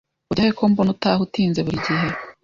[0.31, 2.07] Ujyahe ko mbona utaha utinze buri gihe?